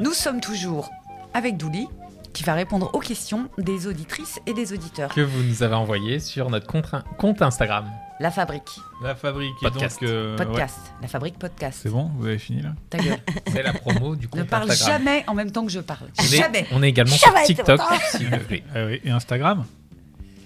Nous 0.00 0.12
sommes 0.12 0.40
toujours 0.40 0.90
avec 1.34 1.56
Douli, 1.56 1.86
qui 2.32 2.42
va 2.44 2.54
répondre 2.54 2.90
aux 2.94 2.98
questions 2.98 3.48
des 3.58 3.86
auditrices 3.86 4.40
et 4.46 4.54
des 4.54 4.72
auditeurs. 4.72 5.12
que 5.14 5.20
vous 5.20 5.42
nous 5.42 5.62
avez 5.62 5.74
envoyé 5.74 6.18
sur 6.18 6.50
notre 6.50 6.66
compte, 6.66 6.86
compte 7.18 7.42
Instagram. 7.42 7.88
La 8.20 8.30
fabrique, 8.30 8.62
La 9.02 9.14
fabrique 9.14 9.54
et 9.60 9.64
Podcast. 9.64 10.00
donc. 10.00 10.08
euh, 10.10 10.36
ouais. 10.36 10.44
podcast. 10.44 10.78
La 11.02 11.08
fabrique 11.08 11.38
podcast. 11.38 11.80
C'est 11.82 11.90
bon, 11.90 12.10
vous 12.16 12.26
avez 12.26 12.38
fini 12.38 12.62
là? 12.62 12.70
Ta 12.90 12.98
gueule. 12.98 13.18
C'est 13.48 13.62
la 13.62 13.72
promo 13.72 14.14
du 14.14 14.28
compte 14.28 14.40
ne 14.40 14.44
parle 14.44 14.70
Instagram. 14.70 15.02
jamais 15.04 15.24
en 15.26 15.34
même 15.34 15.50
temps 15.50 15.64
que 15.64 15.72
je 15.72 15.80
parle. 15.80 16.06
On 16.18 16.22
est, 16.22 16.26
Jamais. 16.26 16.66
on 16.70 16.82
est 16.82 16.88
également 16.90 17.14
sur 17.16 17.34
TikTok 17.44 17.80
si 18.10 18.24
vous 18.24 18.36
voulez. 18.36 18.62
Ah 18.74 18.86
oui, 18.86 19.00
Et 19.04 19.10
Instagram? 19.10 19.64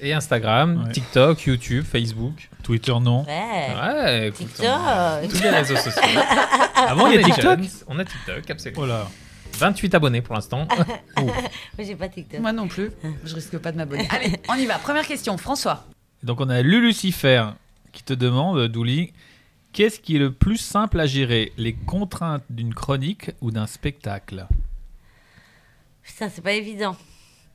Et 0.00 0.12
Instagram, 0.14 0.84
Ouais. 0.86 0.92
TikTok, 0.92 1.42
YouTube, 1.44 1.84
Facebook. 1.84 2.48
Twitter, 2.62 2.94
non. 3.00 3.24
Ouais. 3.26 3.74
Ouais, 3.82 4.28
écoute, 4.28 4.46
TikTok. 4.46 4.64
on 4.66 4.70
a 4.70 5.20
tous 5.28 5.42
les 5.42 5.50
réseaux 5.50 5.76
sociaux. 5.76 6.02
Avant, 6.76 7.06
il 7.08 7.16
y 7.16 7.18
a 7.18 7.24
TikTok? 7.24 7.58
On 7.88 7.98
a 7.98 8.04
TikTok, 8.04 8.50
absolument. 8.50 8.82
Oh 8.82 8.86
là. 8.86 9.08
28 9.58 9.94
abonnés 9.94 10.22
pour 10.22 10.34
l'instant. 10.34 10.66
Moi, 11.16 11.34
j'ai 11.78 11.96
pas 11.96 12.08
TikTok. 12.08 12.40
Moi 12.40 12.52
non 12.52 12.68
plus. 12.68 12.90
Je 13.24 13.34
risque 13.34 13.58
pas 13.58 13.72
de 13.72 13.76
m'abonner. 13.76 14.06
Allez, 14.10 14.32
on 14.48 14.54
y 14.54 14.66
va. 14.66 14.78
Première 14.78 15.06
question. 15.06 15.36
François. 15.36 15.84
Donc 16.22 16.40
on 16.40 16.48
a 16.48 16.62
Lulucifer 16.62 17.50
qui 17.92 18.02
te 18.02 18.12
demande, 18.12 18.68
Douli, 18.68 19.12
qu'est-ce 19.72 20.00
qui 20.00 20.16
est 20.16 20.18
le 20.18 20.32
plus 20.32 20.56
simple 20.56 21.00
à 21.00 21.06
gérer? 21.06 21.52
Les 21.56 21.74
contraintes 21.74 22.44
d'une 22.50 22.74
chronique 22.74 23.32
ou 23.40 23.50
d'un 23.50 23.66
spectacle? 23.66 24.46
Putain, 26.02 26.28
c'est 26.28 26.42
pas 26.42 26.52
évident. 26.52 26.96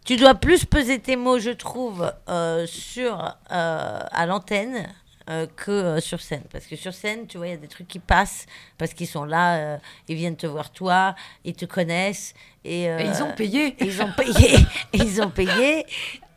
Tu 0.05 0.17
dois 0.17 0.35
plus 0.35 0.65
peser 0.65 0.99
tes 0.99 1.15
mots, 1.15 1.39
je 1.39 1.51
trouve, 1.51 2.11
euh, 2.27 2.65
sur 2.67 3.35
euh, 3.51 3.99
à 4.11 4.25
l'antenne 4.25 4.87
euh, 5.29 5.47
que 5.55 5.71
euh, 5.71 5.99
sur 6.01 6.21
scène. 6.21 6.43
Parce 6.51 6.65
que 6.65 6.75
sur 6.75 6.93
scène, 6.93 7.27
tu 7.27 7.37
vois, 7.37 7.47
il 7.47 7.51
y 7.51 7.53
a 7.53 7.57
des 7.57 7.67
trucs 7.67 7.87
qui 7.87 7.99
passent 7.99 8.45
parce 8.77 8.93
qu'ils 8.93 9.07
sont 9.07 9.23
là, 9.23 9.55
euh, 9.57 9.77
ils 10.07 10.15
viennent 10.15 10.35
te 10.35 10.47
voir 10.47 10.71
toi, 10.71 11.15
ils 11.45 11.53
te 11.53 11.65
connaissent. 11.65 12.33
Et, 12.65 12.83
Et 12.83 13.05
ils 13.05 13.23
ont 13.23 13.31
payé. 13.31 13.75
Ils 13.79 14.01
ont 14.01 14.11
payé. 14.11 14.57
ils 14.93 15.21
ont 15.21 15.29
payé. 15.29 15.85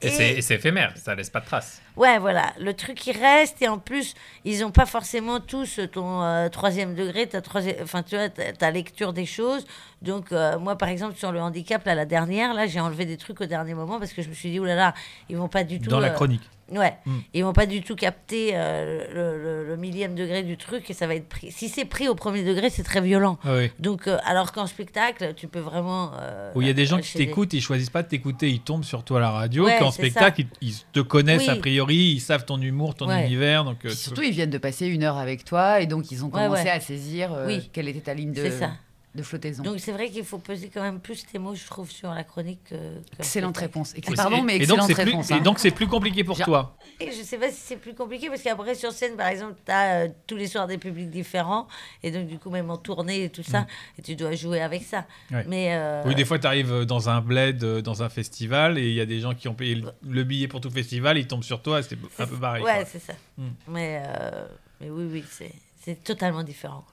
Et 0.03 0.11
c'est 0.11 0.33
et 0.35 0.43
c'est 0.43 0.55
éphémère, 0.57 0.93
ça 0.97 1.15
laisse 1.15 1.31
pas 1.31 1.41
de 1.41 1.47
traces. 1.47 1.81
Ouais, 1.97 2.19
voilà, 2.19 2.53
le 2.61 2.75
truc 2.75 2.97
qui 2.97 3.13
reste, 3.13 3.63
et 3.63 3.69
en 3.69 3.79
plus, 3.79 4.15
ils 4.45 4.61
n'ont 4.61 4.71
pas 4.71 4.85
forcément 4.85 5.41
tous 5.41 5.81
ton 5.93 6.23
euh, 6.23 6.49
troisième 6.51 6.95
degré, 6.95 7.27
ta, 7.27 7.41
troisième, 7.41 7.77
enfin, 7.83 8.03
tu 8.03 8.15
vois, 8.17 8.29
ta, 8.29 8.53
ta 8.53 8.71
lecture 8.71 9.15
des 9.15 9.25
choses. 9.25 9.65
Donc, 10.03 10.31
euh, 10.33 10.59
moi, 10.59 10.77
par 10.77 10.91
exemple, 10.91 11.17
sur 11.17 11.33
le 11.33 11.41
handicap, 11.41 11.85
là, 11.87 11.95
la 11.95 12.05
dernière, 12.05 12.53
là, 12.53 12.67
j'ai 12.67 12.81
enlevé 12.81 13.07
des 13.07 13.17
trucs 13.17 13.41
au 13.41 13.47
dernier 13.47 13.73
moment 13.73 13.99
parce 13.99 14.13
que 14.13 14.21
je 14.21 14.29
me 14.29 14.35
suis 14.35 14.51
dit, 14.51 14.61
oulala, 14.61 14.75
là 14.77 14.83
là, 14.89 14.95
ils 15.31 15.37
vont 15.39 15.49
pas 15.49 15.65
du 15.65 15.81
tout. 15.81 15.89
Dans 15.89 16.01
la 16.01 16.09
euh, 16.09 16.15
chronique. 16.15 16.43
Ouais, 16.69 16.95
Mm. 17.07 17.19
ils 17.33 17.45
vont 17.45 17.53
pas 17.53 17.67
du 17.67 17.81
tout 17.81 17.95
capter 17.95 18.51
euh, 18.55 19.07
le, 19.15 19.41
le- 19.41 19.69
le 19.69 19.77
millième 19.77 20.17
degré 20.17 20.43
du 20.43 20.57
truc 20.57 20.91
et 20.91 20.95
ça 20.95 21.07
va 21.07 21.15
être 21.15 21.29
pris. 21.29 21.53
Si 21.53 21.69
c'est 21.69 21.85
pris 21.85 22.09
au 22.09 22.17
premier 22.17 22.43
degré, 22.43 22.71
c'est 22.71 22.83
très 22.83 23.01
violent. 23.01 23.39
Ah 23.45 23.55
oui. 23.55 23.71
Donc, 23.79 24.09
euh, 24.09 24.19
alors 24.27 24.51
qu'en 24.51 24.67
spectacle, 24.67 25.33
tu 25.37 25.47
peux 25.47 25.61
vraiment. 25.61 26.11
euh, 26.21 26.51
Où 26.57 26.63
il 26.63 26.67
y 26.67 26.71
a 26.71 26.75
des 26.75 26.85
gens 26.85 26.99
qui 26.99 27.13
t'écoutent, 27.13 27.53
ils 27.53 27.61
choisissent 27.63 27.89
pas 27.91 28.03
de 28.03 28.09
t'écouter, 28.09 28.51
ils 28.51 28.61
tombent 28.63 28.83
sur 28.83 29.05
toi 29.05 29.19
à 29.19 29.21
la 29.21 29.31
radio. 29.31 29.65
Ouais, 29.65 29.79
c'est 29.91 30.03
spectacle, 30.11 30.43
ils, 30.61 30.69
ils 30.69 30.75
te 30.93 31.01
connaissent 31.01 31.43
Oui. 31.49 31.51
a 31.51 31.57
priori, 31.57 31.97
ils 31.97 32.21
savent 32.21 32.45
ton 32.45 32.61
humour, 32.61 32.95
ton 32.95 33.09
Ouais. 33.09 33.27
univers. 33.27 33.65
Donc, 33.65 33.85
euh, 33.85 33.91
surtout, 33.91 34.21
peux- 34.21 34.27
ils 34.27 34.33
viennent 34.33 34.51
de 34.51 34.59
passer 34.59 34.87
une 34.87 35.03
heure 35.03 35.17
avec 35.19 35.45
toi 35.45 35.81
et 35.81 35.87
donc 35.87 36.11
ils 36.11 36.23
ont 36.25 36.29
Ouais, 36.29 36.43
commencé 36.45 36.65
ouais. 36.65 36.71
à 36.71 36.81
saisir 36.81 37.33
euh, 37.33 37.47
Oui. 37.47 37.71
quelle 37.73 37.89
était 37.89 38.01
ta 38.01 38.15
ligne 38.15 38.33
de, 38.33 38.43
C'est 38.43 38.51
ça. 38.59 38.73
De 39.17 39.23
flottaison. 39.23 39.63
Donc, 39.63 39.81
c'est 39.81 39.93
vrai 39.93 40.11
qu'il 40.11 40.25
faut 40.25 40.39
peser 40.39 40.69
quand 40.73 40.83
même 40.83 41.01
plus 41.01 41.25
tes 41.27 41.39
mots, 41.39 41.55
je 41.55 41.65
trouve, 41.67 41.91
sur 41.91 42.11
la 42.13 42.23
chronique. 42.23 42.63
que- 42.65 42.75
que 42.75 43.17
Excellente 43.19 43.57
réponse. 43.57 43.95
Pardon, 44.15 44.37
et- 44.39 44.43
mais 44.43 44.57
excellente 44.57 44.87
c'est 44.87 44.95
plus, 44.95 45.05
réponse. 45.05 45.31
Et 45.31 45.41
donc 45.41 45.59
c'est 45.59 45.71
plus 45.71 45.87
compliqué 45.87 46.23
pour 46.25 46.37
Genre- 46.37 46.47
toi. 46.47 46.77
Et 47.01 47.11
je 47.11 47.23
sais 47.23 47.39
pas 47.39 47.51
si 47.51 47.61
c'est 47.61 47.77
plus 47.77 47.95
compliqué 47.95 48.29
parce 48.29 48.43
qu'après 48.43 48.75
sur 48.75 48.93
scène 48.93 49.17
par 49.17 49.27
exemple 49.29 49.55
tu 49.65 49.73
as 49.73 50.09
tous 50.27 50.37
les 50.37 50.47
soirs 50.47 50.67
des 50.67 50.79
publics 50.79 51.11
différents 51.11 51.67
et 52.03 52.11
donc 52.11 52.27
du 52.27 52.39
coup 52.39 52.51
même 52.51 52.71
en 52.71 52.77
tournée 52.77 53.25
et 53.25 53.31
tout 53.31 53.43
ça 53.43 53.67
et 53.99 54.03
tu 54.03 54.17
dois 54.17 54.33
jouer 54.35 54.61
avec 54.61 54.83
ça. 54.85 55.07
Mm. 55.31 55.35
Ouais. 55.35 55.45
Mais 55.49 55.69
euh, 55.75 56.03
Oui, 56.07 56.15
des 56.15 56.25
fois, 56.25 56.39
tu 56.39 56.47
arrives 56.47 56.85
dans 56.85 57.09
un 57.09 57.21
bled, 57.21 57.63
euh, 57.65 57.81
dans 57.83 58.03
un 58.03 58.09
festival, 58.09 58.79
et 58.79 58.89
il 58.89 58.95
y 58.95 59.01
a 59.01 59.07
des 59.07 59.21
gens 59.21 59.35
qui 59.35 59.49
ont 59.49 59.55
payé 59.55 59.75
le- 59.77 59.93
le 60.09 60.25
billet 60.25 60.49
pour 60.49 60.61
tout 60.61 60.71
festival, 60.71 61.17
ils 61.19 61.27
tombent 61.27 61.45
sur 61.45 61.63
toi, 61.63 61.83
c'est 61.83 61.97
un 62.19 62.27
peu 62.27 62.37
pareil. 62.37 62.63
Ouais, 62.63 62.85
c'est 62.87 62.99
ça. 63.03 63.15
Mm. 63.39 63.49
Mais 63.69 64.03
euh, 64.07 64.47
mais 64.81 64.91
oui 64.91 65.05
oui, 65.11 65.25
c'est 65.31 65.53
c'est 65.83 66.03
totalement 66.03 66.43
différent. 66.43 66.85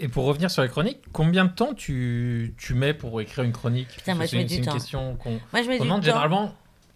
Et 0.00 0.06
pour 0.08 0.24
revenir 0.26 0.50
sur 0.50 0.62
les 0.62 0.68
chroniques, 0.68 1.00
combien 1.12 1.44
de 1.44 1.50
temps 1.50 1.74
tu, 1.74 2.54
tu 2.56 2.74
mets 2.74 2.94
pour 2.94 3.20
écrire 3.20 3.44
une 3.44 3.52
chronique? 3.52 3.88
Putain, 3.88 4.16
Parce 4.16 4.18
moi, 4.18 4.24
que 4.26 4.30
je 4.30 4.36
mets 4.36 4.42
c'est 4.42 4.48
du 4.48 4.54
une, 4.60 4.64
temps. 4.64 4.70
une 4.70 4.76
question 4.78 5.16
qu'on 5.16 5.40
du 5.60 5.78
demande 5.80 6.02
généralement. 6.04 6.54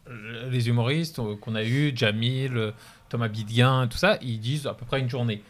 euh, 0.09 0.49
Les 0.51 0.69
humoristes 0.69 1.19
euh, 1.19 1.35
qu'on 1.37 1.55
a 1.57 1.65
eu, 1.65 1.93
Jamil, 1.97 2.57
euh, 2.57 2.71
Thomas 3.09 3.29
Bidguin, 3.29 3.89
tout 3.89 3.99
ça, 3.99 4.19
ils 4.23 4.39
disent 4.39 4.67
à 4.69 4.75
peu 4.75 4.85
près 4.87 5.01
une 5.01 5.11
journée. 5.11 5.43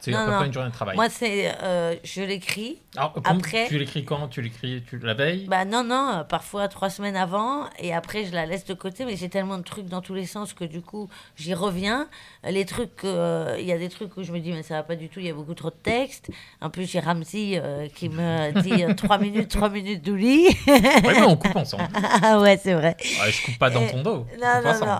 C'est 0.00 0.12
à 0.14 0.24
peu 0.24 0.30
non. 0.30 0.36
près 0.38 0.46
une 0.46 0.52
journée 0.52 0.68
de 0.70 0.74
travail. 0.74 0.96
Moi 0.96 1.08
c'est 1.08 1.52
euh, 1.62 1.94
je 2.04 2.22
l'écris. 2.22 2.78
Alors, 2.96 3.14
après- 3.24 3.66
tu 3.68 3.78
l'écris 3.78 4.04
quand? 4.04 4.28
Tu 4.28 4.40
l'écris 4.42 4.82
tu, 4.88 4.98
la 4.98 5.14
veille? 5.14 5.46
Bah 5.48 5.64
non 5.64 5.84
non, 5.84 6.10
euh, 6.18 6.24
parfois 6.24 6.68
trois 6.68 6.90
semaines 6.90 7.16
avant 7.16 7.64
et 7.78 7.92
après 7.94 8.24
je 8.24 8.32
la 8.32 8.46
laisse 8.46 8.64
de 8.64 8.74
côté 8.74 9.04
mais 9.04 9.16
j'ai 9.16 9.28
tellement 9.28 9.58
de 9.58 9.62
trucs 9.64 9.86
dans 9.86 10.00
tous 10.00 10.14
les 10.14 10.26
sens 10.26 10.52
que 10.52 10.64
du 10.64 10.80
coup 10.80 11.08
j'y 11.36 11.54
reviens. 11.54 12.08
Les 12.48 12.64
trucs 12.64 13.04
euh, 13.04 13.56
il 13.58 13.66
y 13.66 13.72
a 13.72 13.78
des 13.78 13.88
trucs 13.88 14.16
où 14.16 14.22
je 14.22 14.32
me 14.32 14.38
dis 14.40 14.52
mais 14.52 14.62
ça 14.62 14.74
va 14.74 14.82
pas 14.82 14.96
du 14.96 15.08
tout, 15.08 15.20
il 15.20 15.26
y 15.26 15.30
a 15.30 15.34
beaucoup 15.34 15.54
trop 15.54 15.70
de 15.70 15.76
texte. 15.82 16.30
En 16.60 16.70
plus 16.70 16.90
j'ai 16.90 17.00
Ramsey 17.00 17.60
euh, 17.62 17.88
qui 17.94 18.08
me 18.08 18.52
dit 18.62 18.94
trois 18.96 19.18
minutes, 19.18 19.48
trois 19.50 19.68
minutes 19.68 20.02
d'ouli. 20.04 20.46
Oui, 20.66 20.80
mais 21.04 21.22
on 21.22 21.36
coupe 21.36 21.56
ensemble. 21.56 21.88
ah 22.22 22.38
ouais, 22.40 22.58
c'est 22.62 22.74
vrai. 22.74 22.96
Ouais, 23.20 23.30
je 23.30 23.44
coupe 23.44 23.58
pas 23.58 23.70
dans 23.70 23.82
Et- 23.82 23.90
ton 23.90 24.02
dos. 24.02 24.26
on 24.32 24.40
Non, 24.40 24.62
non, 24.62 24.70
ensemble. 24.70 24.86
non. 24.90 24.98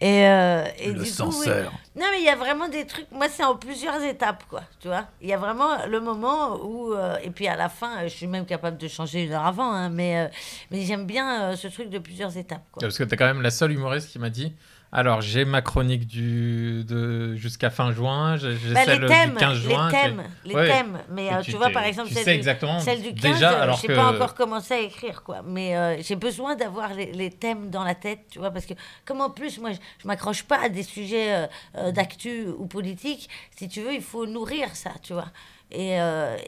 Et, 0.00 0.26
euh, 0.28 0.64
et 0.78 0.86
Le 0.88 0.92
du 0.92 0.98
coup, 0.98 1.04
oui. 1.04 1.10
censeur. 1.10 1.72
Non, 1.96 2.06
mais 2.10 2.18
il 2.20 2.24
y 2.24 2.28
a 2.28 2.36
vraiment 2.36 2.68
des 2.68 2.86
trucs. 2.86 3.10
Moi, 3.12 3.26
c'est 3.30 3.44
en 3.44 3.54
plusieurs 3.56 4.02
étapes, 4.02 4.23
quoi. 4.48 4.62
Tu 4.80 4.88
vois 4.88 5.04
Il 5.20 5.28
y 5.28 5.32
a 5.32 5.36
vraiment 5.36 5.84
le 5.86 6.00
moment 6.00 6.56
où. 6.64 6.92
euh, 6.94 7.16
et 7.22 7.30
puis 7.30 7.46
à 7.48 7.56
la 7.56 7.68
fin, 7.68 7.98
euh, 7.98 8.02
je 8.04 8.14
suis 8.14 8.26
même 8.26 8.46
capable 8.46 8.78
de 8.78 8.88
changer 8.88 9.24
une 9.24 9.32
heure 9.32 9.46
avant. 9.46 9.72
hein, 9.72 9.88
mais 9.90 10.18
euh, 10.18 10.28
mais 10.70 10.82
j'aime 10.82 11.06
bien 11.06 11.54
ce 11.56 11.68
truc 11.68 11.90
de 11.90 11.98
plusieurs 11.98 12.36
étapes, 12.36 12.64
quoi. 12.72 12.80
Parce 12.80 12.96
que 12.98 13.04
t'es 13.04 13.16
quand 13.16 13.26
même 13.26 13.42
la 13.42 13.50
seule 13.50 13.72
humoriste 13.72 14.10
qui 14.10 14.18
m'a 14.18 14.30
dit 14.30 14.54
Alors, 14.96 15.20
j'ai 15.22 15.44
ma 15.44 15.60
chronique 15.60 16.06
du, 16.06 16.84
de, 16.84 17.34
jusqu'à 17.34 17.68
fin 17.70 17.90
juin. 17.92 18.36
J'ai 18.36 18.54
Bah, 18.72 18.84
celle 18.84 19.00
les 19.00 19.08
thèmes, 19.08 19.30
du 19.30 19.36
15 19.38 19.58
juin. 19.58 19.86
les 19.86 19.90
thèmes, 19.92 20.22
les 20.44 20.54
Ouais. 20.54 20.68
thèmes. 20.68 20.98
Mais 21.10 21.32
euh, 21.32 21.40
tu 21.42 21.50
tu 21.50 21.56
vois, 21.56 21.70
par 21.70 21.82
exemple, 21.82 22.08
tu 22.08 22.14
celle, 22.14 22.24
sais 22.24 22.30
du, 22.30 22.36
exactement 22.36 22.78
celle 22.78 23.02
du 23.02 23.12
15, 23.12 23.20
déjà, 23.34 23.52
euh, 23.58 23.62
alors 23.62 23.76
j'ai 23.80 23.88
que- 23.88 23.96
pas 23.96 24.12
encore 24.12 24.34
commencé 24.36 24.72
à 24.74 24.78
écrire, 24.78 25.24
quoi. 25.24 25.42
Mais 25.44 25.76
euh, 25.76 26.00
j'ai 26.00 26.14
besoin 26.14 26.54
d'avoir 26.54 26.94
les, 26.94 27.10
les 27.12 27.30
thèmes 27.30 27.70
dans 27.70 27.82
la 27.82 27.96
tête, 27.96 28.20
tu 28.30 28.38
vois, 28.38 28.52
parce 28.52 28.66
que 28.66 28.74
comme 29.04 29.20
en 29.20 29.30
plus, 29.30 29.58
moi, 29.58 29.72
je, 29.72 29.78
je 30.00 30.06
m'accroche 30.06 30.44
pas 30.44 30.60
à 30.62 30.68
des 30.68 30.84
sujets 30.84 31.48
euh, 31.76 31.90
d'actu 31.90 32.46
ou 32.56 32.66
politique, 32.66 33.28
si 33.56 33.68
tu 33.68 33.80
veux, 33.82 33.94
il 33.94 34.00
faut 34.02 34.26
nourrir 34.26 34.76
ça, 34.76 34.90
tu 35.02 35.12
vois. 35.12 35.26
Et, 35.72 35.96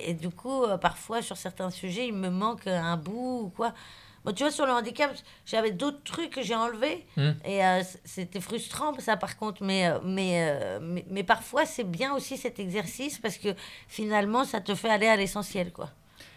et 0.05 0.15
du 0.15 0.29
coup, 0.29 0.63
parfois, 0.81 1.21
sur 1.21 1.37
certains 1.37 1.71
sujets, 1.71 2.07
il 2.07 2.15
me 2.15 2.29
manque 2.31 2.69
un 2.69 2.97
bout 2.97 3.41
ou 3.47 3.49
quoi. 3.49 3.73
Bon, 4.27 4.33
tu 4.33 4.43
vois, 4.43 4.51
sur 4.51 4.67
le 4.67 4.73
handicap, 4.73 5.15
j'avais 5.47 5.71
d'autres 5.71 6.03
trucs 6.03 6.31
que 6.31 6.43
j'ai 6.43 6.57
enlevés. 6.57 7.07
Hmm. 7.17 7.31
Et 7.45 7.65
euh, 7.65 7.83
c'était 8.05 8.41
frustrant, 8.41 8.93
ça, 8.99 9.17
par 9.17 9.37
contre. 9.37 9.63
Mais, 9.63 9.87
euh, 9.87 10.01
mais, 10.03 10.49
euh, 10.51 10.81
mais, 10.83 11.07
mais 11.09 11.23
parfois, 11.23 11.65
c'est 11.65 11.85
bien 11.85 12.13
aussi 12.13 12.37
cet 12.37 12.59
exercice 12.59 13.19
parce 13.19 13.39
que 13.39 13.55
finalement, 13.87 14.45
ça 14.45 14.61
te 14.61 14.75
fait 14.75 14.91
aller 14.91 15.07
à 15.07 15.15
l'essentiel, 15.15 15.73
quoi. 15.73 15.91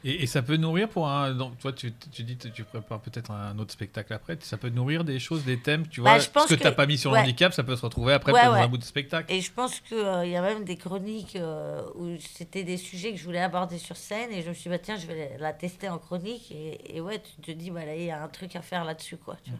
Et, 0.05 0.23
et 0.23 0.27
ça 0.27 0.41
peut 0.41 0.55
nourrir 0.55 0.87
pour 0.87 1.09
un. 1.09 1.33
Donc, 1.33 1.57
toi, 1.59 1.73
tu, 1.73 1.91
tu 2.11 2.23
dis 2.23 2.37
que 2.37 2.47
tu 2.47 2.63
prépares 2.63 3.01
peut-être 3.01 3.31
un 3.31 3.57
autre 3.59 3.71
spectacle 3.73 4.13
après. 4.13 4.37
Ça 4.41 4.55
peut 4.57 4.69
nourrir 4.69 5.03
des 5.03 5.19
choses, 5.19 5.43
des 5.43 5.59
thèmes, 5.59 5.87
tu 5.87 6.01
Bah, 6.01 6.11
vois. 6.11 6.19
je 6.19 6.29
pense 6.29 6.43
ce 6.43 6.49
que, 6.49 6.53
que- 6.55 6.59
tu 6.61 6.65
n'as 6.65 6.71
pas 6.71 6.85
mis 6.85 6.97
sur 6.97 7.11
ouais. 7.11 7.17
le 7.19 7.23
handicap, 7.23 7.51
ça 7.53 7.63
peut 7.63 7.75
se 7.75 7.81
retrouver 7.81 8.13
après 8.13 8.31
Ouais, 8.31 8.47
ouais. 8.47 8.59
un 8.61 8.67
bout 8.69 8.77
de 8.77 8.83
spectacle. 8.83 9.31
Et 9.33 9.41
je 9.41 9.51
pense 9.51 9.79
qu'il 9.81 9.97
y 9.97 10.35
a 10.37 10.41
même 10.41 10.63
des 10.63 10.77
chroniques 10.77 11.35
euh, 11.35 11.81
où 11.95 12.15
c'était 12.19 12.63
des 12.63 12.77
sujets 12.77 13.11
que 13.11 13.17
je 13.17 13.25
voulais 13.25 13.41
aborder 13.41 13.77
sur 13.77 13.97
scène. 13.97 14.31
Et 14.31 14.41
je 14.41 14.49
me 14.49 14.53
suis 14.53 14.63
dit, 14.63 14.69
bah, 14.69 14.79
tiens, 14.79 14.95
je 14.97 15.05
vais 15.07 15.35
la 15.39 15.51
tester 15.53 15.89
en 15.89 15.97
chronique. 15.97 16.49
Et, 16.51 16.95
et 16.97 17.01
ouais, 17.01 17.21
tu 17.21 17.41
te 17.41 17.51
dis, 17.51 17.69
bah, 17.69 17.85
là, 17.85 17.95
il 17.95 18.03
y 18.05 18.11
a 18.11 18.23
un 18.23 18.27
truc 18.29 18.55
à 18.55 18.61
faire 18.61 18.85
là-dessus, 18.85 19.17
quoi. 19.17 19.35
tu 19.43 19.51
vois. 19.51 19.59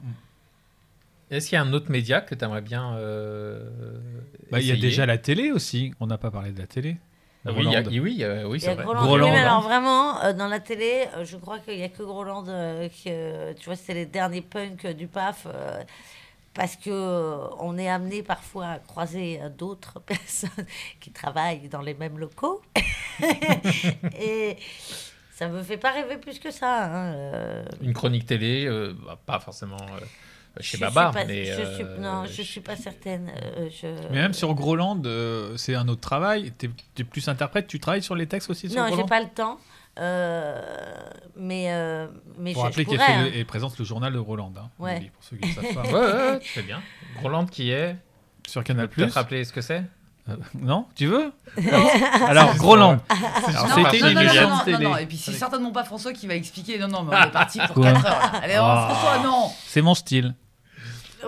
Est-ce 1.32 1.50
qu'il 1.50 1.58
y 1.58 1.60
a 1.60 1.62
un 1.64 1.74
autre 1.74 1.92
média 1.92 2.22
que 2.22 2.34
tu 2.34 2.44
aimerais 2.44 2.62
bien. 2.62 2.96
euh, 2.96 3.70
Bah, 4.52 4.60
Il 4.62 4.66
y 4.68 4.72
a 4.72 4.76
déjà 4.78 5.06
la 5.06 5.18
télé 5.18 5.52
aussi. 5.52 5.94
On 6.00 6.08
n'a 6.08 6.18
pas 6.18 6.32
parlé 6.32 6.52
de 6.52 6.60
la 6.60 6.66
télé. 6.66 6.98
Oui, 7.46 7.54
il 7.66 7.72
y 7.72 7.76
a- 7.76 7.82
oui, 8.02 8.18
euh, 8.24 8.44
oui 8.48 8.58
Il 8.58 8.62
y 8.62 8.66
c'est 8.66 8.72
a 8.72 8.76
vrai. 8.76 8.84
Groland. 8.84 9.04
Groland, 9.06 9.26
Oui, 9.28 9.32
mais 9.32 9.40
alors 9.40 9.62
vraiment, 9.62 10.22
euh, 10.24 10.34
dans 10.34 10.48
la 10.48 10.60
télé, 10.60 11.06
euh, 11.16 11.24
je 11.26 11.38
crois 11.38 11.60
qu'il 11.60 11.78
n'y 11.78 11.84
a 11.84 11.90
que 11.90 12.04
Groland, 12.04 12.46
euh, 12.50 12.90
qui, 12.90 13.06
euh, 13.10 13.54
tu 13.58 13.66
vois, 13.66 13.76
c'est 13.78 13.94
les 13.94 14.06
derniers 14.06 14.42
punks 14.42 14.86
euh, 14.86 14.94
du 14.94 15.08
PAF. 15.08 15.48
euh, 15.48 15.82
parce 16.54 16.76
que 16.76 16.90
on 17.60 17.78
est 17.78 17.88
amené 17.88 18.22
parfois 18.24 18.68
à 18.68 18.80
croiser 18.80 19.40
d'autres 19.58 20.00
personnes 20.06 20.66
qui 21.00 21.12
travaillent 21.12 21.70
dans 21.70 21.82
les 21.82 21.94
mêmes 21.94 22.18
locaux. 22.18 22.62
Et 24.20 24.58
ça 25.32 25.48
me 25.48 25.62
fait 25.64 25.78
pas 25.78 25.92
rêver 25.92 26.18
plus 26.18 26.40
que 26.40 26.52
ça. 26.52 26.86
hein. 26.86 27.64
Une 27.82 27.94
chronique 27.94 28.26
télé, 28.26 28.66
euh, 28.66 28.94
bah, 29.06 29.18
pas 29.26 29.40
forcément 29.40 29.78
euh, 29.78 30.00
chez 30.60 30.78
Je 30.78 30.82
Babar, 30.82 31.14
pas- 31.14 31.26
mais. 31.26 31.46
je 31.46 31.52
euh, 31.62 31.76
suis, 31.76 31.84
non, 32.00 32.26
je 32.26 32.42
suis 32.42 32.62
pas 32.62 32.76
certaine. 32.76 33.32
euh, 33.58 33.70
je... 33.70 33.88
Mais 34.10 34.18
même 34.22 34.34
sur 34.34 34.54
Groland, 34.56 35.02
euh, 35.06 35.56
c'est 35.58 35.76
un 35.76 35.88
autre 35.88 36.02
travail. 36.02 36.52
Tu 36.58 36.72
es, 36.98 37.04
plus 37.04 37.28
interprète. 37.28 37.68
Tu 37.68 37.80
travailles 37.80 38.02
sur 38.04 38.16
les 38.16 38.28
textes 38.28 38.50
aussi 38.50 38.70
sur 38.70 38.78
Non, 38.80 38.88
j'ai 38.88 38.94
Groland? 38.94 39.08
pas 39.08 39.22
le 39.22 39.30
temps. 39.30 39.60
euh, 40.00 40.62
mais 41.36 41.68
euh, 41.72 42.08
mais 42.38 42.54
Pour 42.54 42.64
je, 42.64 42.68
rappeler 42.68 42.84
je 42.86 42.90
qu'elle 42.90 43.02
hein. 43.02 43.44
présente 43.48 43.78
le 43.78 43.86
journal 43.86 44.12
de 44.14 44.20
Groland. 44.20 44.54
Hein, 44.58 44.70
Ouais. 44.80 45.12
Pour 45.14 45.24
ceux 45.24 45.38
qui 45.38 45.50
ne 45.50 45.54
savent 45.54 45.74
pas. 45.74 45.84
Ouais, 45.84 45.94
ouais, 45.94 46.32
ouais, 46.32 46.40
tu 46.40 46.50
fais 46.50 46.64
bien. 46.64 46.82
Groland 47.18 47.46
qui 47.46 47.72
est. 47.72 47.96
Sur 48.48 48.64
Tu 48.64 48.68
Canal+. 48.68 48.88
peux 48.88 48.96
peut-être 49.02 49.14
rappeler 49.14 49.44
ce 49.46 49.54
que 49.54 49.62
c'est? 49.62 49.84
Euh, 50.30 50.36
non, 50.60 50.86
tu 50.96 51.08
veux 51.08 51.32
Alors, 52.28 52.56
Groland. 52.56 53.00
C'était 53.46 54.00
non, 54.00 54.08
une 54.10 54.14
non, 54.16 54.22
émission 54.22 54.50
non, 54.50 54.58
non, 54.68 54.80
non, 54.92 54.98
Et 54.98 55.06
puis 55.06 55.18
c'est 55.18 55.32
certainement 55.34 55.72
pas 55.72 55.84
François 55.84 56.14
qui 56.14 56.28
va 56.28 56.36
expliquer. 56.36 56.78
Non, 56.80 56.88
non, 56.88 57.04
mais 57.04 57.16
on 57.18 57.24
est 57.24 57.32
parti 57.32 57.60
pour 57.60 57.76
Quoi 57.76 57.92
4 57.94 58.06
heures. 58.06 58.32
Allez, 58.44 58.56
oh, 58.58 58.62
Ah. 58.64 58.90
François, 58.94 59.24
non. 59.24 59.50
C'est 59.66 59.82
mon 59.82 59.96
style. 59.96 60.36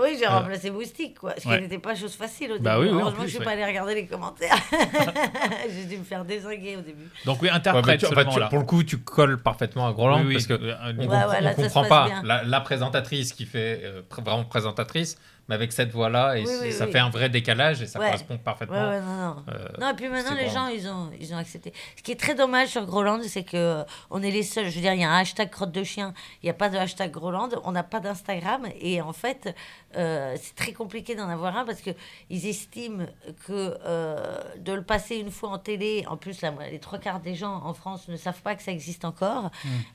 Oui, 0.01 0.15
j'ai 0.17 0.25
remplacé 0.25 0.71
Moustique, 0.71 1.19
quoi. 1.19 1.33
Ce 1.37 1.45
ouais. 1.45 1.57
qui 1.57 1.61
n'était 1.63 1.77
pas 1.77 1.95
chose 1.95 2.13
facile 2.15 2.53
au 2.53 2.59
Bah 2.59 2.75
début. 2.77 2.87
oui, 2.87 2.93
oui, 2.95 3.01
en 3.01 3.07
Heureusement 3.07 3.11
que 3.11 3.23
plus, 3.23 3.23
je 3.23 3.25
ne 3.25 3.29
suis 3.29 3.39
ouais. 3.39 3.43
pas 3.45 3.51
allé 3.51 3.65
regarder 3.65 3.93
les 3.95 4.05
commentaires. 4.07 4.55
j'ai 5.69 5.83
dû 5.83 5.97
me 5.97 6.03
faire 6.05 6.23
désinguer 6.23 6.77
au 6.77 6.81
début. 6.81 7.09
Donc, 7.25 7.41
oui, 7.41 7.47
Ouais, 7.47 7.49
bah, 7.49 7.55
interprète 7.57 7.99
tu- 7.99 8.05
enfin, 8.05 8.15
seulement 8.15 8.31
tu- 8.33 8.39
là. 8.39 8.47
Pour 8.47 8.59
le 8.59 8.63
coup, 8.65 8.83
tu 8.83 8.99
colles 8.99 9.37
parfaitement 9.41 9.87
à 9.87 9.91
Groland 9.91 10.19
Oui, 10.21 10.27
oui. 10.27 10.33
parce 10.35 10.47
que 10.47 10.53
Euh, 10.53 10.75
on, 10.97 10.97
ouais, 10.97 11.07
ouais, 11.25 11.41
là, 11.41 11.51
on 11.57 11.61
comprend 11.61 11.83
pas 11.83 12.07
la, 12.23 12.43
la 12.43 12.61
présentatrice 12.61 13.33
qui 13.33 13.45
fait 13.45 13.81
euh, 13.83 14.01
vraiment 14.09 14.45
présentatrice, 14.45 15.17
mais 15.51 15.55
avec 15.55 15.73
cette 15.73 15.91
voix-là, 15.91 16.37
et 16.37 16.41
Oui, 16.41 16.47
c'est- 16.47 16.61
oui, 16.61 16.71
ça 16.71 16.85
oui. 16.85 16.91
fait 16.93 16.99
un 16.99 17.09
vrai 17.09 17.27
décalage 17.29 17.81
et 17.81 17.85
ça 17.87 17.99
Ouais. 17.99 18.05
correspond 18.05 18.37
parfaitement. 18.37 18.89
ouais, 18.89 19.01
non, 19.01 19.15
non. 19.35 19.35
euh, 19.49 19.67
non, 19.81 19.89
et 19.89 19.93
puis 19.95 20.07
maintenant, 20.07 20.33
les 20.33 20.47
gens, 20.49 20.67
ils 20.67 20.87
ont, 20.87 21.09
ils 21.19 21.33
ont 21.33 21.37
accepté. 21.37 21.73
Ce 21.97 22.01
qui 22.01 22.13
est 22.13 22.19
très 22.19 22.35
dommage 22.35 22.69
sur 22.69 22.85
Groland, 22.85 23.19
c'est 23.23 23.43
que 23.43 23.57
euh, 23.57 23.83
on 24.09 24.23
est 24.23 24.31
les 24.31 24.43
seuls. 24.43 24.69
Je 24.69 24.75
veux 24.75 24.81
dire, 24.81 24.93
il 24.93 25.01
y 25.01 25.03
a 25.03 25.11
un 25.11 25.19
hashtag 25.19 25.49
crotte 25.49 25.73
de 25.73 25.83
chien, 25.83 26.13
il 26.41 26.45
n'y 26.45 26.49
a 26.49 26.53
pas 26.53 26.69
de 26.69 26.77
hashtag 26.77 27.11
Groland, 27.11 27.49
on 27.65 27.73
n'a 27.73 27.83
pas 27.83 27.99
d'Instagram. 27.99 28.65
Et 28.79 29.01
en 29.01 29.11
fait, 29.11 29.53
euh, 29.97 30.35
c'est 30.41 30.55
très 30.55 30.71
compliqué 30.71 31.15
d'en 31.15 31.27
avoir 31.27 31.57
un 31.57 31.65
parce 31.65 31.81
qu'ils 31.81 32.45
estiment 32.47 33.05
que 33.45 33.77
euh, 33.85 34.37
de 34.57 34.71
le 34.71 34.83
passer 34.83 35.17
une 35.17 35.31
fois 35.31 35.49
en 35.49 35.57
télé, 35.57 36.05
en 36.07 36.15
plus, 36.15 36.41
les 36.71 36.79
trois 36.79 36.97
quarts 36.99 37.19
des 37.19 37.35
gens 37.35 37.61
en 37.65 37.73
France 37.73 38.07
ne 38.07 38.15
savent 38.15 38.41
pas 38.41 38.55
que 38.55 38.63
ça 38.63 38.71
existe 38.71 39.03
encore. 39.03 39.51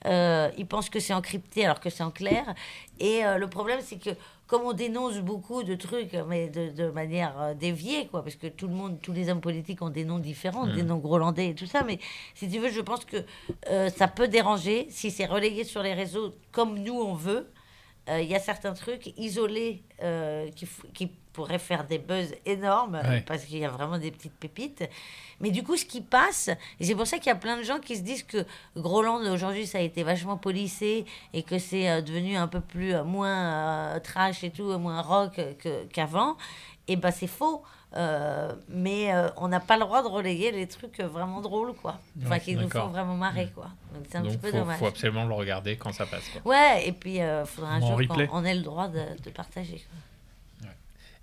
Euh, 0.06 0.50
ils 0.58 0.66
pensent 0.66 0.90
que 0.90 1.00
c'est 1.00 1.14
encrypté 1.14 1.64
alors 1.64 1.80
que 1.80 1.88
c'est 1.88 2.02
en 2.02 2.10
clair. 2.10 2.44
Et 3.00 3.22
le 3.38 3.46
problème, 3.48 3.80
c'est 3.82 3.96
que 3.98 4.10
comme 4.46 4.62
on 4.62 4.72
dénonce 4.72 5.18
beaucoup 5.18 5.62
de 5.64 5.74
trucs, 5.74 6.14
mais 6.28 6.48
de, 6.48 6.70
de 6.70 6.90
manière 6.90 7.34
euh, 7.40 7.54
déviée, 7.54 8.06
quoi, 8.06 8.22
parce 8.22 8.36
que 8.36 8.46
tout 8.46 8.68
le 8.68 8.74
monde, 8.74 8.98
tous 9.02 9.12
les 9.12 9.28
hommes 9.28 9.40
politiques 9.40 9.82
ont 9.82 9.90
des 9.90 10.04
noms 10.04 10.18
différents, 10.20 10.66
des 10.66 10.82
noms 10.84 10.98
grolandais 10.98 11.48
et 11.48 11.54
tout 11.54 11.66
ça, 11.66 11.82
mais 11.82 11.98
si 12.34 12.48
tu 12.48 12.58
veux, 12.58 12.70
je 12.70 12.80
pense 12.80 13.04
que 13.04 13.18
euh, 13.68 13.88
ça 13.90 14.08
peut 14.08 14.28
déranger 14.28 14.86
si 14.90 15.10
c'est 15.10 15.26
relayé 15.26 15.64
sur 15.64 15.82
les 15.82 15.94
réseaux 15.94 16.34
comme 16.52 16.78
nous 16.78 16.94
on 16.94 17.14
veut. 17.14 17.50
Euh, 18.08 18.20
Il 18.20 18.30
y 18.30 18.36
a 18.36 18.38
certains 18.38 18.72
trucs 18.72 19.12
isolés 19.18 19.82
euh, 20.02 20.48
qui, 20.54 20.66
qui 20.94 21.10
pourraient 21.32 21.58
faire 21.58 21.84
des 21.84 21.98
buzz 21.98 22.34
énormes 22.46 23.00
Ouais. 23.04 23.20
parce 23.26 23.44
qu'il 23.44 23.58
y 23.58 23.64
a 23.64 23.70
vraiment 23.70 23.98
des 23.98 24.10
petites 24.10 24.34
pépites. 24.34 24.84
Mais 25.40 25.50
du 25.50 25.62
coup, 25.62 25.76
ce 25.76 25.84
qui 25.84 26.00
passe, 26.00 26.48
et 26.80 26.84
c'est 26.84 26.94
pour 26.94 27.06
ça 27.06 27.18
qu'il 27.18 27.26
y 27.26 27.30
a 27.32 27.34
plein 27.36 27.58
de 27.58 27.62
gens 27.62 27.78
qui 27.78 27.94
se 27.96 28.00
disent 28.02 28.22
que 28.22 28.44
Groland 28.74 29.20
aujourd'hui 29.30 29.66
ça 29.66 29.78
a 29.78 29.82
été 29.82 30.02
vachement 30.02 30.38
policé 30.38 31.04
et 31.34 31.42
que 31.42 31.58
c'est 31.58 31.90
euh, 31.90 32.00
devenu 32.00 32.36
un 32.36 32.48
peu 32.48 32.60
plus 32.60 32.94
euh, 32.94 33.04
moins 33.04 33.94
euh, 33.96 34.00
trash 34.00 34.44
et 34.44 34.50
tout, 34.50 34.78
moins 34.78 35.02
rock 35.02 35.38
qu'avant. 35.92 36.36
Et 36.88 36.96
ben 36.96 37.10
c'est 37.10 37.26
faux. 37.26 37.62
Euh, 37.94 38.52
mais 38.68 39.14
euh, 39.14 39.28
on 39.36 39.48
n'a 39.48 39.60
pas 39.60 39.76
le 39.76 39.80
droit 39.84 40.02
de 40.02 40.08
relayer 40.08 40.50
les 40.52 40.66
trucs 40.66 41.00
vraiment 41.00 41.40
drôles, 41.40 41.72
quoi. 41.74 41.98
Enfin, 42.20 42.30
Ouais, 42.32 42.40
qui 42.40 42.54
nous 42.54 42.68
font 42.68 42.88
vraiment 42.88 43.14
marrer, 43.16 43.48
quoi. 43.54 43.68
Donc 43.94 44.04
c'est 44.10 44.18
un 44.18 44.22
Donc, 44.22 44.32
petit 44.32 44.38
peu 44.38 44.50
faut, 44.50 44.58
dommage. 44.58 44.78
faut 44.78 44.86
absolument 44.86 45.24
le 45.24 45.32
regarder 45.34 45.76
quand 45.76 45.92
ça 45.92 46.04
passe. 46.04 46.28
quoi. 46.28 46.52
Ouais, 46.52 46.86
et 46.86 46.92
puis 46.92 47.16
il 47.16 47.42
faudra 47.46 47.72
un 47.74 47.82
En 47.82 47.96
jour 47.98 48.06
qu'on 48.08 48.28
on 48.32 48.44
ait 48.44 48.54
le 48.54 48.60
droit 48.62 48.88
de, 48.88 49.00
de 49.22 49.30
partager. 49.30 49.76
quoi. 49.88 49.95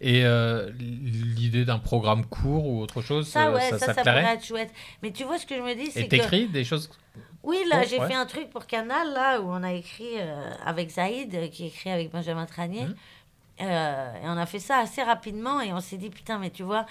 Et 0.03 0.25
euh, 0.25 0.69
l'idée 0.79 1.63
d'un 1.63 1.79
programme 1.79 2.25
court 2.25 2.67
ou 2.67 2.81
autre 2.81 3.01
chose, 3.01 3.29
Ça, 3.29 3.47
euh, 3.47 3.55
ouais, 3.55 3.69
ça, 3.69 3.79
ça, 3.79 3.93
pourrait 3.95 4.33
être 4.33 4.45
chouette. 4.45 4.69
Mais 5.01 5.11
tu 5.11 5.23
vois, 5.23 5.37
ce 5.37 5.45
que 5.45 5.55
je 5.55 5.61
me 5.61 5.73
dis, 5.75 5.91
c'est 5.91 6.01
Et 6.01 6.03
que... 6.07 6.17
t'écris 6.17 6.47
des 6.47 6.65
choses 6.65 6.89
Oui, 7.41 7.57
là, 7.69 7.79
Oh, 7.81 7.87
j'ai 7.89 7.99
ouais. 7.99 8.07
fait 8.07 8.13
un 8.13 8.25
truc 8.25 8.49
pour 8.49 8.65
Canal, 8.67 9.13
là, 9.13 9.39
où 9.39 9.45
on 9.49 9.63
a 9.63 9.71
écrit 9.71 10.19
euh, 10.19 10.51
avec 10.65 10.89
Zaïd, 10.89 11.33
euh, 11.33 11.47
qui 11.47 11.67
écrit 11.67 11.89
avec 11.89 12.11
Benjamin 12.11 12.45
Tranier. 12.45 12.85
Euh, 13.61 14.13
et 14.15 14.25
on 14.25 14.37
a 14.37 14.45
fait 14.45 14.59
ça 14.59 14.79
assez 14.79 15.01
rapidement, 15.01 15.61
et 15.61 15.71
on 15.71 15.79
s'est 15.79 15.97
dit, 15.97 16.09
putain, 16.09 16.37
mais 16.37 16.49
tu 16.49 16.63
vois, 16.63 16.85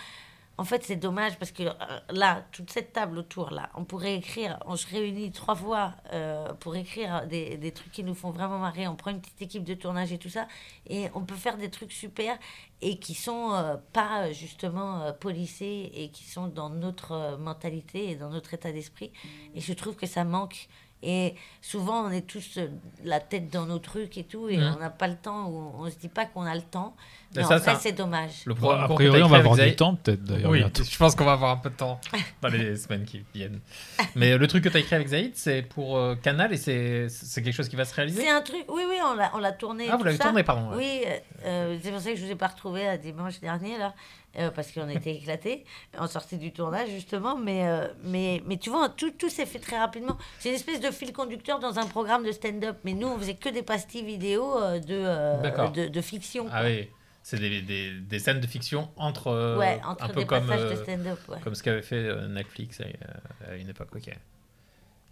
en 0.59 0.65
fait, 0.65 0.85
c'est 0.85 0.97
dommage, 0.97 1.39
parce 1.39 1.51
que 1.51 1.63
euh, 1.63 1.75
là, 2.11 2.45
toute 2.53 2.71
cette 2.71 2.93
table 2.93 3.19
autour, 3.19 3.51
là, 3.51 3.71
on 3.75 3.85
pourrait 3.85 4.15
écrire, 4.15 4.59
on 4.67 4.77
se 4.77 4.87
réunit 4.87 5.33
trois 5.33 5.55
fois 5.55 5.95
euh, 6.13 6.53
pour 6.55 6.77
écrire 6.77 7.27
des, 7.27 7.57
des 7.57 7.73
trucs 7.73 7.91
qui 7.91 8.05
nous 8.05 8.15
font 8.15 8.31
vraiment 8.31 8.59
marrer. 8.59 8.87
On 8.87 8.97
prend 8.97 9.11
une 9.11 9.21
petite 9.21 9.43
équipe 9.43 9.65
de 9.65 9.75
tournage 9.75 10.13
et 10.13 10.19
tout 10.19 10.29
ça, 10.29 10.47
et 10.89 11.09
on 11.15 11.23
peut 11.23 11.35
faire 11.35 11.57
des 11.57 11.71
trucs 11.71 11.93
super, 11.93 12.39
et 12.81 12.99
qui 12.99 13.15
sont 13.15 13.53
euh, 13.53 13.77
pas, 13.93 14.33
justement, 14.33 15.13
policés, 15.21 15.91
et 15.95 16.11
qui 16.11 16.25
sont 16.25 16.49
dans 16.49 16.69
notre 16.69 17.37
mentalité 17.39 18.11
et 18.11 18.17
dans 18.17 18.31
notre 18.31 18.55
état 18.55 18.73
d'esprit. 18.73 19.13
Et 19.55 19.61
je 19.61 19.73
trouve 19.73 19.97
que 19.97 20.07
ça 20.07 20.25
manque. 20.25 20.69
Et 21.03 21.35
souvent, 21.61 22.05
on 22.07 22.11
est 22.11 22.27
tous 22.27 22.59
euh, 22.59 22.69
la 23.05 23.19
tête 23.21 23.51
dans 23.51 23.67
nos 23.67 23.79
trucs 23.79 24.17
et 24.19 24.25
tout, 24.25 24.49
et 24.49 24.57
Mhm. 24.57 24.75
on 24.77 24.81
n'a 24.81 24.91
pas 24.91 25.09
le 25.09 25.17
temps, 25.17 25.49
ou 25.49 25.73
on 25.79 25.91
se 25.91 25.97
dit 25.97 26.09
pas 26.09 26.27
qu'on 26.27 26.43
a 26.43 26.55
le 26.55 26.63
temps. 26.63 26.95
Mais 27.35 27.43
ça, 27.45 27.57
en 27.57 27.59
ça- 27.61 27.75
fait, 27.75 27.89
c'est 27.89 27.93
dommage. 27.93 28.43
Le 28.45 28.53
a 28.53 28.89
priori, 28.89 29.23
on 29.23 29.29
va 29.29 29.39
avoir 29.39 29.57
du 29.57 29.75
temps, 29.75 29.95
peut-être, 29.97 30.23
d'ailleurs. 30.23 30.51
Oui, 30.51 30.59
bientôt. 30.59 30.85
je 30.85 30.97
pense 30.99 31.15
qu'on 31.17 31.25
va 31.25 31.33
avoir 31.33 31.51
un 31.53 31.57
peu 31.57 31.71
de 31.71 31.75
temps 31.77 31.99
dans 32.43 32.49
les 32.49 32.77
semaines 32.77 33.05
qui 33.05 33.25
viennent. 33.35 33.59
Mais 34.15 34.37
le 34.37 34.47
truc 34.47 34.63
que 34.65 34.69
tu 34.69 34.77
as 34.77 34.81
écrit 34.81 34.95
avec 34.97 35.09
Zaïd, 35.09 35.33
c'est 35.35 35.63
pour 35.63 35.97
euh, 35.97 36.15
Canal 36.15 36.53
et 36.53 36.57
c'est 36.59 37.09
c'est 37.09 37.43
quelque 37.43 37.55
chose 37.55 37.69
qui 37.71 37.77
va 37.77 37.85
se 37.87 37.95
réaliser? 37.95 38.21
C'est 38.23 38.29
un 38.31 38.43
truc, 38.43 38.65
oui, 38.69 38.83
oui, 38.89 38.97
on 39.05 39.15
l'a, 39.15 39.31
on 39.35 39.39
l'a 39.39 39.53
tourné. 39.53 39.89
Ah, 39.91 39.97
vous 39.97 40.05
l'avez 40.05 40.19
ça. 40.19 40.25
tourné, 40.25 40.43
pardon, 40.43 40.71
ouais. 40.71 40.77
Oui, 40.77 41.05
euh, 41.47 41.79
c'est 41.83 41.91
pour 41.91 42.01
ça 42.01 42.11
que 42.11 42.17
je 42.17 42.21
ne 42.23 42.27
vous 42.27 42.33
ai 42.33 42.37
pas 42.37 42.49
retrouvé 42.49 42.87
à 42.87 42.99
dimanche 42.99 43.41
dernier, 43.41 43.79
là, 43.79 43.95
euh, 44.39 44.51
parce 44.51 44.73
qu'on 44.73 44.89
était 44.89 45.15
éclatés, 45.15 45.65
en 45.99 46.07
sortie 46.07 46.39
du 46.39 46.53
tournage, 46.53 46.89
justement. 46.91 47.37
Mais, 47.37 47.67
euh, 47.67 47.89
mais, 48.05 48.43
mais 48.47 48.57
tu 48.57 48.71
vois, 48.71 48.89
tout, 48.89 49.11
tout 49.11 49.29
s'est 49.29 49.47
fait 49.47 49.59
très 49.59 49.79
rapidement. 49.79 50.17
C'est 50.39 50.49
une 50.49 50.55
espèce 50.55 50.81
de 50.81 50.91
fil 50.91 51.13
conducteur 51.13 51.59
dans 51.59 51.79
un 51.79 51.87
programme 51.87 52.25
de 52.25 52.33
stand-up. 52.33 52.77
Mais 52.85 52.95
nous, 52.95 53.09
on 53.09 53.19
faisait 53.19 53.35
que 53.35 53.49
des 53.49 53.63
pastilles 53.63 54.05
vidéo 54.05 54.59
euh, 54.61 54.79
de, 54.79 54.87
euh, 54.91 55.69
de, 55.69 55.89
de 55.89 56.01
fiction. 56.01 56.47
Ah 56.51 56.63
oui, 56.65 56.89
c'est 57.23 57.39
des, 57.39 57.63
des, 57.63 57.93
des 58.01 58.19
scènes 58.19 58.41
de 58.41 58.47
fiction 58.47 58.91
entre, 58.97 59.29
euh, 59.29 59.59
ouais, 59.59 59.81
entre 59.87 60.05
un 60.05 60.09
peu 60.09 60.21
des 60.21 60.27
comme, 60.27 60.47
passages 60.47 60.71
de 60.71 60.77
stand-up. 60.77 61.19
Ouais. 61.29 61.39
comme 61.45 61.55
ce 61.55 61.63
qu'avait 61.63 61.83
fait 61.83 62.29
Netflix 62.29 62.81
à, 62.81 63.51
à 63.51 63.57
une 63.57 63.69
époque. 63.69 63.95
Ok. 63.95 64.11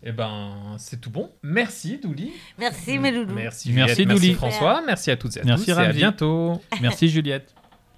Eh 0.02 0.12
ben, 0.12 0.76
c'est 0.78 0.98
tout 0.98 1.10
bon. 1.10 1.30
Merci, 1.42 1.98
Douli. 1.98 2.32
Merci, 2.56 2.98
mes 2.98 3.10
loulous. 3.10 3.34
Merci, 3.34 3.68
Juliette, 3.68 3.86
merci 3.88 4.06
Douli. 4.06 4.32
François. 4.32 4.80
Merci 4.86 5.10
à 5.10 5.16
toutes 5.18 5.36
et 5.36 5.40
à 5.40 5.44
Merci, 5.44 5.66
tous. 5.66 5.78
À 5.78 5.92
bientôt. 5.92 6.62
Merci, 6.80 7.10
Juliette. 7.10 7.54